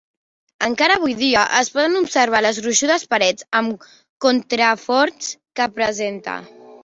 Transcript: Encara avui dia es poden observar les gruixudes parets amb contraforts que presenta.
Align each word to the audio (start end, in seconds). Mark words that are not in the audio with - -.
Encara 0.67 0.93
avui 0.99 1.11
dia 1.19 1.41
es 1.59 1.67
poden 1.75 1.99
observar 1.99 2.41
les 2.45 2.61
gruixudes 2.63 3.05
parets 3.13 3.47
amb 3.61 3.87
contraforts 4.27 5.31
que 5.61 5.69
presenta. 5.77 6.39